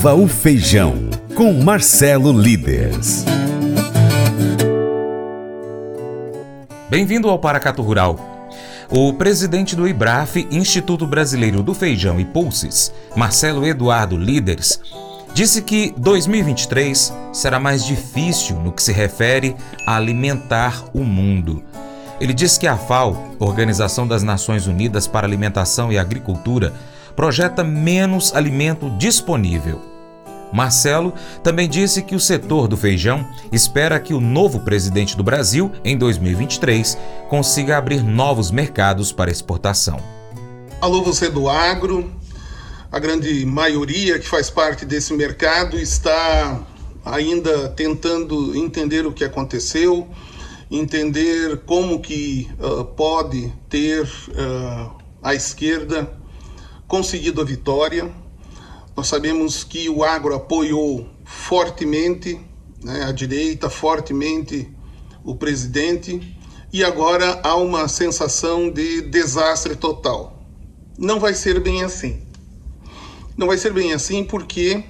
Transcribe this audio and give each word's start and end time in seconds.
Viva 0.00 0.14
o 0.14 0.26
Feijão, 0.26 1.10
com 1.36 1.52
Marcelo 1.52 2.32
Líderes. 2.32 3.22
Bem-vindo 6.88 7.28
ao 7.28 7.38
Paracato 7.38 7.82
Rural. 7.82 8.48
O 8.88 9.12
presidente 9.12 9.76
do 9.76 9.86
IBRAF, 9.86 10.48
Instituto 10.50 11.06
Brasileiro 11.06 11.62
do 11.62 11.74
Feijão 11.74 12.18
e 12.18 12.24
Pulses, 12.24 12.90
Marcelo 13.14 13.66
Eduardo 13.66 14.16
Líderes, 14.16 14.80
disse 15.34 15.60
que 15.60 15.92
2023 15.98 17.12
será 17.30 17.60
mais 17.60 17.84
difícil 17.84 18.56
no 18.56 18.72
que 18.72 18.82
se 18.82 18.94
refere 18.94 19.54
a 19.86 19.96
alimentar 19.96 20.82
o 20.94 21.00
mundo. 21.00 21.62
Ele 22.18 22.32
disse 22.32 22.58
que 22.58 22.66
a 22.66 22.78
FAO, 22.78 23.36
Organização 23.38 24.08
das 24.08 24.22
Nações 24.22 24.66
Unidas 24.66 25.06
para 25.06 25.26
Alimentação 25.26 25.92
e 25.92 25.98
Agricultura, 25.98 26.72
projeta 27.14 27.62
menos 27.62 28.34
alimento 28.34 28.88
disponível. 28.96 29.89
Marcelo 30.52 31.12
também 31.42 31.68
disse 31.68 32.02
que 32.02 32.14
o 32.14 32.20
setor 32.20 32.68
do 32.68 32.76
feijão 32.76 33.26
espera 33.52 34.00
que 34.00 34.14
o 34.14 34.20
novo 34.20 34.60
presidente 34.60 35.16
do 35.16 35.22
Brasil, 35.22 35.70
em 35.84 35.96
2023, 35.96 36.98
consiga 37.28 37.76
abrir 37.76 38.02
novos 38.02 38.50
mercados 38.50 39.12
para 39.12 39.30
exportação. 39.30 40.00
Alô, 40.80 41.02
você 41.02 41.28
do 41.28 41.48
agro. 41.48 42.10
A 42.90 42.98
grande 42.98 43.46
maioria 43.46 44.18
que 44.18 44.26
faz 44.26 44.50
parte 44.50 44.84
desse 44.84 45.12
mercado 45.12 45.78
está 45.78 46.60
ainda 47.04 47.68
tentando 47.68 48.56
entender 48.56 49.06
o 49.06 49.12
que 49.12 49.22
aconteceu, 49.22 50.08
entender 50.70 51.58
como 51.66 52.00
que 52.00 52.48
uh, 52.58 52.84
pode 52.84 53.52
ter 53.68 54.04
uh, 54.04 54.90
a 55.22 55.34
esquerda 55.34 56.10
conseguido 56.88 57.40
a 57.40 57.44
vitória. 57.44 58.10
Nós 59.00 59.08
sabemos 59.08 59.64
que 59.64 59.88
o 59.88 60.04
agro 60.04 60.34
apoiou 60.34 61.08
fortemente 61.24 62.38
né, 62.84 63.04
a 63.04 63.12
direita, 63.12 63.70
fortemente 63.70 64.70
o 65.24 65.34
presidente, 65.34 66.36
e 66.70 66.84
agora 66.84 67.40
há 67.42 67.56
uma 67.56 67.88
sensação 67.88 68.70
de 68.70 69.00
desastre 69.00 69.74
total. 69.74 70.44
Não 70.98 71.18
vai 71.18 71.32
ser 71.32 71.60
bem 71.60 71.82
assim. 71.82 72.20
Não 73.38 73.46
vai 73.46 73.56
ser 73.56 73.72
bem 73.72 73.94
assim 73.94 74.22
porque 74.22 74.84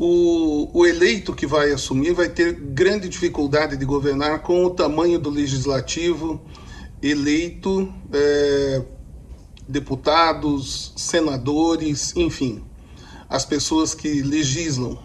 o, 0.00 0.68
o, 0.76 0.84
eleito 0.84 1.32
que 1.32 1.46
vai 1.46 1.70
assumir 1.70 2.14
vai 2.14 2.28
ter 2.28 2.52
grande 2.52 3.08
dificuldade 3.08 3.76
de 3.76 3.84
governar 3.84 4.42
com 4.42 4.64
o 4.64 4.70
tamanho 4.70 5.20
do 5.20 5.30
legislativo 5.30 6.42
eleito 7.00 7.88
é, 8.12 8.82
deputados, 9.68 10.92
senadores, 10.96 12.16
enfim, 12.16 12.64
as 13.32 13.46
pessoas 13.46 13.94
que 13.94 14.20
legislam. 14.20 14.98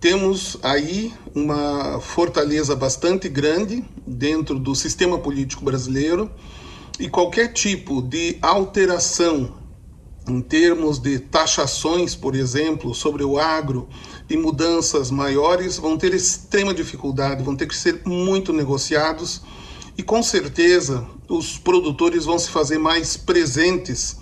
Temos 0.00 0.56
aí 0.62 1.12
uma 1.34 1.98
fortaleza 2.00 2.76
bastante 2.76 3.28
grande 3.28 3.84
dentro 4.06 4.60
do 4.60 4.76
sistema 4.76 5.18
político 5.18 5.64
brasileiro 5.64 6.30
e 7.00 7.08
qualquer 7.08 7.52
tipo 7.52 8.00
de 8.00 8.38
alteração 8.40 9.58
em 10.28 10.40
termos 10.40 11.00
de 11.00 11.18
taxações, 11.18 12.14
por 12.14 12.36
exemplo, 12.36 12.94
sobre 12.94 13.24
o 13.24 13.38
agro 13.38 13.88
e 14.30 14.36
mudanças 14.36 15.10
maiores 15.10 15.78
vão 15.78 15.98
ter 15.98 16.14
extrema 16.14 16.72
dificuldade, 16.72 17.42
vão 17.42 17.56
ter 17.56 17.66
que 17.66 17.74
ser 17.74 18.02
muito 18.04 18.52
negociados 18.52 19.42
e 19.96 20.02
com 20.02 20.22
certeza 20.22 21.04
os 21.28 21.58
produtores 21.58 22.24
vão 22.24 22.38
se 22.38 22.50
fazer 22.50 22.78
mais 22.78 23.16
presentes 23.16 24.16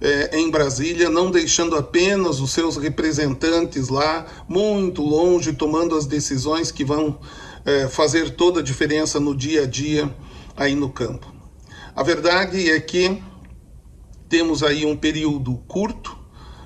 é, 0.00 0.38
em 0.38 0.50
Brasília, 0.50 1.10
não 1.10 1.30
deixando 1.30 1.76
apenas 1.76 2.40
os 2.40 2.52
seus 2.52 2.76
representantes 2.76 3.88
lá 3.88 4.26
muito 4.48 5.02
longe, 5.02 5.52
tomando 5.52 5.94
as 5.94 6.06
decisões 6.06 6.72
que 6.72 6.84
vão 6.84 7.18
é, 7.64 7.86
fazer 7.88 8.30
toda 8.30 8.60
a 8.60 8.62
diferença 8.62 9.20
no 9.20 9.36
dia 9.36 9.64
a 9.64 9.66
dia 9.66 10.12
aí 10.56 10.74
no 10.74 10.90
campo. 10.90 11.32
A 11.94 12.02
verdade 12.02 12.70
é 12.70 12.80
que 12.80 13.22
temos 14.28 14.62
aí 14.62 14.86
um 14.86 14.96
período 14.96 15.56
curto 15.68 16.16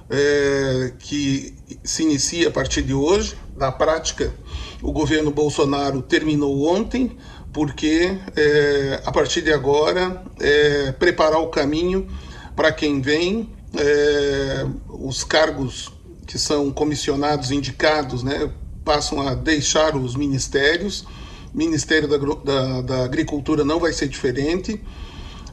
é, 0.08 0.92
que 0.98 1.54
se 1.82 2.02
inicia 2.02 2.48
a 2.48 2.50
partir 2.50 2.82
de 2.82 2.94
hoje. 2.94 3.36
Na 3.56 3.72
prática, 3.72 4.34
o 4.82 4.92
governo 4.92 5.30
Bolsonaro 5.30 6.02
terminou 6.02 6.68
ontem, 6.68 7.16
porque 7.52 8.18
é, 8.36 9.02
a 9.04 9.10
partir 9.10 9.42
de 9.42 9.52
agora 9.52 10.22
é, 10.40 10.92
preparar 10.92 11.40
o 11.40 11.48
caminho 11.48 12.06
para 12.54 12.72
quem 12.72 13.00
vem, 13.00 13.50
é, 13.76 14.66
os 14.88 15.24
cargos 15.24 15.92
que 16.26 16.38
são 16.38 16.70
comissionados, 16.70 17.50
indicados, 17.50 18.22
né, 18.22 18.50
passam 18.84 19.26
a 19.26 19.34
deixar 19.34 19.96
os 19.96 20.14
ministérios. 20.14 21.04
Ministério 21.52 22.08
da, 22.08 22.16
da, 22.16 22.80
da 22.82 23.04
Agricultura 23.04 23.64
não 23.64 23.78
vai 23.78 23.92
ser 23.92 24.08
diferente. 24.08 24.80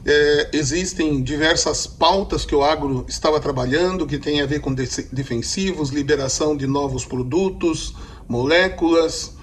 É, 0.04 0.50
existem 0.52 1.22
diversas 1.22 1.86
pautas 1.86 2.44
que 2.44 2.54
o 2.54 2.64
agro 2.64 3.04
estava 3.08 3.38
trabalhando, 3.38 4.06
que 4.06 4.18
tem 4.18 4.40
a 4.40 4.46
ver 4.46 4.60
com 4.60 4.74
defensivos, 4.74 5.90
liberação 5.90 6.56
de 6.56 6.66
novos 6.66 7.04
produtos, 7.04 7.94
moléculas, 8.28 9.36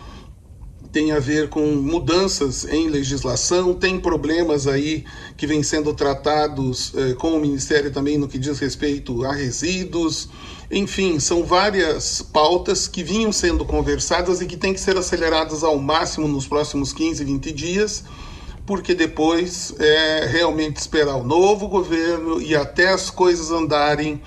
tem 0.92 1.12
a 1.12 1.20
ver 1.20 1.50
com 1.50 1.66
mudanças 1.76 2.66
em 2.66 2.90
legislação, 2.90 3.74
tem 3.74 4.00
problemas 4.00 4.66
aí 4.68 5.06
que 5.38 5.46
vêm 5.46 5.62
sendo 5.62 5.94
tratados 5.94 6.92
eh, 6.96 7.14
com 7.14 7.34
o 7.34 7.40
Ministério 7.40 7.92
também 7.92 8.18
no 8.18 8.28
que 8.28 8.40
diz 8.40 8.58
respeito 8.58 9.24
a 9.24 9.32
resíduos. 9.32 10.30
Enfim, 10.72 11.20
são 11.20 11.44
várias 11.44 12.22
pautas 12.22 12.88
que 12.88 13.04
vinham 13.04 13.32
sendo 13.32 13.64
conversadas 13.66 14.42
e 14.42 14.48
que 14.48 14.58
têm 14.58 14.74
que 14.74 14.80
ser 14.80 14.98
aceleradas 14.98 15.64
ao 15.64 15.78
máximo 15.78 16.28
nos 16.28 16.48
próximos 16.48 16.92
15, 16.92 17.24
20 17.24 17.52
dias, 17.52 18.04
porque 18.66 18.96
depois 18.96 19.74
é 19.80 20.26
realmente 20.26 20.78
esperar 20.78 21.18
o 21.18 21.24
novo 21.24 21.68
governo 21.68 22.42
e 22.42 22.56
até 22.56 22.90
as 22.90 23.12
coisas 23.12 23.52
andarem 23.52 24.22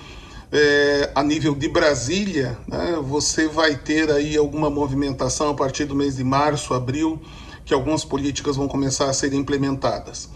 é, 0.55 1.09
a 1.15 1.23
nível 1.23 1.55
de 1.55 1.67
Brasília, 1.67 2.55
né, 2.67 2.95
você 3.01 3.47
vai 3.47 3.75
ter 3.75 4.11
aí 4.11 4.37
alguma 4.37 4.69
movimentação 4.69 5.49
a 5.49 5.53
partir 5.55 5.85
do 5.85 5.95
mês 5.95 6.17
de 6.17 6.23
março, 6.23 6.75
abril, 6.75 7.19
que 7.65 7.73
algumas 7.73 8.05
políticas 8.05 8.55
vão 8.55 8.67
começar 8.67 9.09
a 9.09 9.13
ser 9.13 9.33
implementadas. 9.33 10.29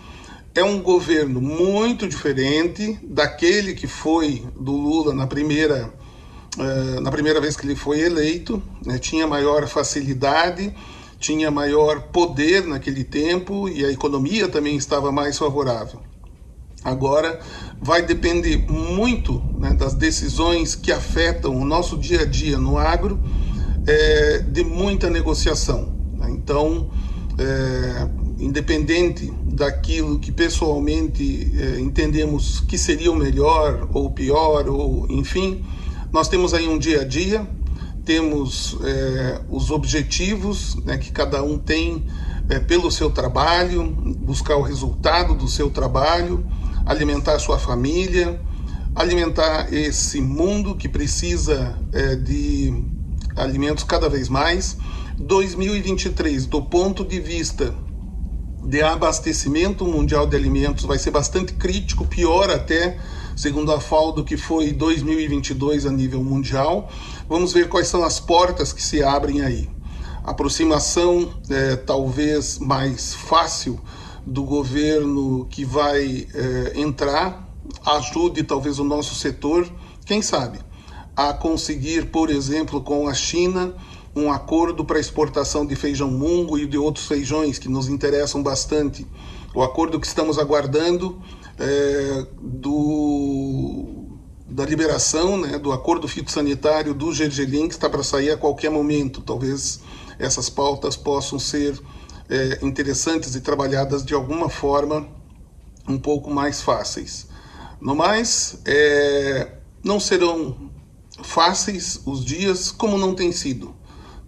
É 0.56 0.64
um 0.64 0.82
governo 0.82 1.40
muito 1.40 2.08
diferente 2.08 2.98
daquele 3.04 3.76
que 3.76 3.86
foi 3.86 4.44
do 4.60 4.72
Lula 4.72 5.14
na 5.14 5.28
primeira, 5.28 5.94
é, 6.58 7.00
na 7.00 7.12
primeira 7.12 7.40
vez 7.40 7.56
que 7.56 7.68
ele 7.68 7.76
foi 7.76 8.00
eleito, 8.00 8.60
né, 8.84 8.98
tinha 8.98 9.28
maior 9.28 9.68
facilidade, 9.68 10.76
tinha 11.20 11.52
maior 11.52 12.08
poder 12.12 12.66
naquele 12.66 13.04
tempo 13.04 13.70
e 13.70 13.86
a 13.86 13.92
economia 13.92 14.48
também 14.48 14.78
estava 14.78 15.12
mais 15.12 15.38
favorável. 15.38 16.02
Agora 16.84 17.40
vai 17.82 18.02
depender 18.02 18.58
muito 18.70 19.42
né, 19.58 19.74
das 19.74 19.94
decisões 19.94 20.76
que 20.76 20.92
afetam 20.92 21.56
o 21.56 21.66
nosso 21.66 21.98
dia 21.98 22.22
a 22.22 22.26
dia 22.26 22.58
no 22.58 22.78
agro, 22.78 23.20
é, 23.86 24.40
de 24.40 24.64
muita 24.64 25.10
negociação. 25.10 25.94
Né? 26.18 26.30
Então, 26.32 26.90
é, 27.38 28.08
independente 28.40 29.32
daquilo 29.46 30.20
que 30.20 30.32
pessoalmente 30.32 31.52
é, 31.60 31.80
entendemos 31.80 32.60
que 32.60 32.78
seria 32.78 33.12
o 33.12 33.16
melhor 33.16 33.90
ou 33.94 34.12
pior, 34.12 34.68
ou 34.68 35.08
enfim, 35.10 35.64
nós 36.12 36.28
temos 36.28 36.54
aí 36.54 36.68
um 36.68 36.78
dia 36.78 37.02
a 37.02 37.04
dia, 37.04 37.48
temos 38.06 38.78
é, 38.84 39.42
os 39.50 39.72
objetivos 39.72 40.76
né, 40.84 40.98
que 40.98 41.12
cada 41.12 41.44
um 41.44 41.58
tem 41.58 42.06
é, 42.50 42.60
pelo 42.60 42.92
seu 42.92 43.10
trabalho, 43.10 43.84
buscar 44.20 44.56
o 44.56 44.62
resultado 44.62 45.36
do 45.36 45.48
seu 45.48 45.70
trabalho 45.70 46.46
alimentar 46.88 47.38
sua 47.38 47.59
família, 47.59 48.40
alimentar 48.96 49.72
esse 49.74 50.22
mundo 50.22 50.74
que 50.74 50.88
precisa 50.88 51.78
é, 51.92 52.16
de 52.16 52.74
alimentos 53.36 53.84
cada 53.84 54.10
vez 54.10 54.30
mais. 54.30 54.78
2023, 55.19 56.45
do 56.45 56.62
ponto 56.62 57.04
de 57.04 57.19
vista 57.19 57.74
de 58.63 58.81
abastecimento 58.81 59.86
mundial 59.86 60.25
de 60.25 60.36
alimentos, 60.36 60.86
vai 60.86 60.98
ser 60.98 61.12
bastante 61.12 61.54
crítico, 61.54 62.06
pior 62.06 62.50
até, 62.50 62.98
segundo 63.36 63.72
a 63.72 63.80
FAO, 63.80 64.13
do 64.13 64.24
que 64.24 64.38
foi 64.38 64.72
2022 64.72 65.86
a 65.86 65.92
nível 65.92 66.24
mundial. 66.24 66.89
Vamos 67.28 67.51
ver 67.51 67.68
quais 67.68 67.88
são 67.88 68.04
as 68.04 68.19
portas 68.19 68.72
que 68.72 68.81
se 68.81 69.04
abrem 69.04 69.42
aí. 69.42 69.69
Aproximação 70.24 71.34
é, 71.50 71.75
talvez 71.75 72.60
mais 72.60 73.13
fácil 73.13 73.80
do 74.27 74.44
governo 74.44 75.47
que 75.50 75.63
vai 75.63 76.27
é, 76.33 76.74
entrar 76.75 77.47
ajude 77.85 78.44
talvez 78.44 78.77
o 78.77 78.83
nosso 78.83 79.15
setor, 79.15 79.68
quem 80.06 80.21
sabe, 80.21 80.59
a 81.15 81.33
conseguir, 81.33 82.07
por 82.07 82.29
exemplo, 82.29 82.81
com 82.81 83.07
a 83.07 83.13
China, 83.13 83.74
um 84.13 84.31
acordo 84.31 84.83
para 84.83 85.00
exportação 85.00 85.65
de 85.65 85.75
feijão 85.75 86.12
mungo 86.12 86.57
e 86.57 86.68
de 86.68 86.77
outros 86.77 87.07
feijões 87.07 87.57
que 87.57 87.69
nos 87.69 87.88
interessam 87.88 88.44
bastante. 88.44 89.07
O 89.56 89.63
acordo 89.63 90.00
que 90.00 90.07
estamos 90.07 90.38
aguardando 90.38 91.21
é, 91.57 92.27
do 92.41 94.03
da 94.50 94.65
liberação 94.65 95.38
né, 95.38 95.59
do 95.59 95.71
acordo 95.71 96.07
fitossanitário 96.07 96.94
do 96.94 97.13
Gergelim, 97.13 97.68
que 97.68 97.74
está 97.74 97.89
para 97.89 98.01
sair 98.01 98.31
a 98.31 98.38
qualquer 98.38 98.71
momento. 98.71 99.21
Talvez 99.21 99.81
essas 100.18 100.50
pautas 100.50 100.95
possam 100.95 101.38
ser 101.38 101.79
é, 102.29 102.59
interessantes 102.62 103.35
e 103.35 103.41
trabalhadas 103.41 104.03
de 104.06 104.13
alguma 104.13 104.50
forma 104.50 105.07
um 105.88 105.97
pouco 105.97 106.29
mais 106.29 106.62
fáceis. 106.62 107.27
No 107.79 107.95
mais, 107.95 108.59
é, 108.65 109.51
não 109.83 110.00
serão 110.00 110.71
fáceis 111.24 112.01
os 112.06 112.24
dias 112.24 112.71
como 112.71 112.97
não 112.97 113.15
tem 113.15 113.31
sido. 113.31 113.75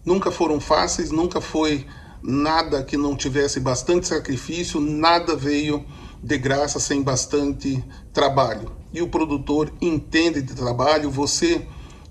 Nunca 0.05 0.31
foram 0.31 0.59
fáceis, 0.59 1.11
nunca 1.11 1.41
foi 1.41 1.85
nada 2.21 2.83
que 2.83 2.97
não 2.97 3.15
tivesse 3.15 3.59
bastante 3.59 4.07
sacrifício, 4.07 4.79
nada 4.79 5.35
veio 5.35 5.85
de 6.21 6.37
graça 6.37 6.79
sem 6.79 7.01
bastante 7.01 7.83
trabalho. 8.13 8.71
E 8.93 9.01
o 9.01 9.09
produtor 9.09 9.71
entende 9.81 10.41
de 10.41 10.53
trabalho, 10.53 11.09
você 11.09 11.67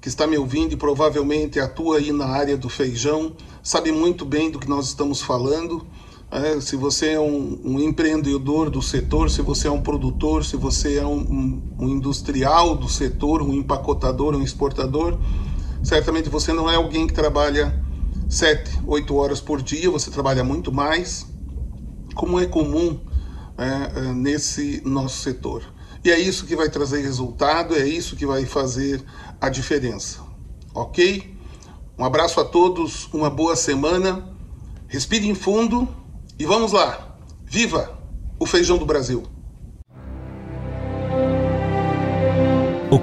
que 0.09 0.13
está 0.13 0.27
me 0.27 0.39
ouvindo 0.39 0.73
e 0.73 0.77
provavelmente 0.77 1.61
atua 1.61 1.99
aí 1.99 2.13
na 2.13 2.25
área 2.25 2.57
do 2.57 2.71
feijão, 2.71 3.37
sabe 3.63 3.93
muito 3.93 4.25
bem 4.25 4.51
do 4.51 4.59
que 4.59 4.67
nós 4.67 4.87
estamos 4.87 5.21
falando. 5.21 5.87
É, 6.31 6.59
se 6.61 6.77
você 6.77 7.11
é 7.11 7.21
um, 7.21 7.61
um, 7.63 7.79
empreendedor 7.79 8.71
do 8.71 8.81
setor, 8.81 9.29
se 9.31 9.43
você 9.43 9.69
é 9.69 9.71
um 9.71 9.83
produtor, 9.83 10.47
se 10.47 10.57
você 10.57 10.97
é 10.97 11.07
um, 11.07 11.19
um, 11.19 11.63
um 11.79 11.89
industrial 11.91 12.75
do 12.75 12.89
setor, 12.89 13.43
um 13.43 13.53
empacotador, 13.53 14.35
um 14.35 14.43
exportador, 14.43 15.19
certamente 15.83 16.31
você 16.31 16.55
não 16.55 16.71
é 16.71 16.77
alguém 16.77 17.07
que 17.07 17.13
trabalha 17.13 17.79
sete, 18.31 18.79
oito 18.87 19.15
horas 19.15 19.43
por 19.43 19.61
dia, 19.61 19.91
você 19.91 20.11
trabalha 20.11 20.43
muito 20.43 20.73
mais, 20.73 21.27
como 22.15 22.41
é 22.41 22.47
comum 22.47 22.99
é, 23.59 24.01
é, 24.01 24.13
nesse 24.15 24.81
nosso 24.87 25.19
setor. 25.19 25.63
E 26.05 26.11
é 26.11 26.19
isso 26.19 26.47
que 26.47 26.57
vai 26.57 26.69
trazer 26.69 27.01
resultado, 27.03 27.75
é 27.75 27.87
isso 27.87 28.17
que 28.17 28.27
vai 28.27 28.45
fazer 28.45 29.05
a 29.41 29.49
diferença. 29.49 30.21
Ok? 30.75 31.37
Um 31.99 32.05
abraço 32.05 32.41
a 32.41 32.45
todos, 32.45 33.09
uma 33.13 33.29
boa 33.29 33.57
semana, 33.57 34.37
respire 34.87 35.29
em 35.29 35.35
fundo 35.35 35.89
e 36.39 36.47
vamos 36.47 36.73
lá! 36.73 37.17
Viva 37.45 37.99
o 38.39 38.47
feijão 38.47 38.79
do 38.79 38.87
Brasil! 38.87 39.38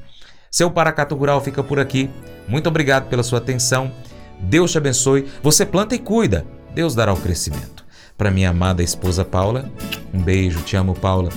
Seu 0.50 0.72
Paracato 0.72 1.16
Rural 1.16 1.42
fica 1.42 1.64
por 1.64 1.80
aqui. 1.80 2.10
Muito 2.48 2.68
obrigado 2.68 3.10
pela 3.10 3.24
sua 3.24 3.40
atenção. 3.40 3.92
Deus 4.40 4.72
te 4.72 4.78
abençoe. 4.78 5.28
Você 5.42 5.66
planta 5.66 5.96
e 5.96 6.00
cuida. 6.00 6.46
Deus 6.74 6.96
dará 6.96 7.14
o 7.14 7.18
crescimento. 7.18 7.86
Para 8.18 8.32
minha 8.32 8.50
amada 8.50 8.82
esposa 8.82 9.26
Paula, 9.26 9.70
um 10.14 10.22
beijo. 10.22 10.62
Te 10.62 10.78
amo, 10.78 10.94
Paula. 10.94 11.30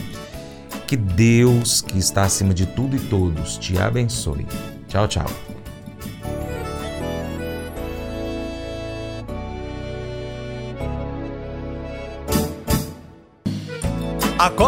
Que 0.87 0.97
Deus, 0.97 1.83
que 1.83 1.99
está 1.99 2.23
acima 2.23 2.55
de 2.55 2.65
tudo 2.65 2.97
e 2.97 3.01
todos, 3.01 3.59
te 3.59 3.77
abençoe. 3.79 4.47
Tchau, 4.89 5.07
tchau. 5.07 5.48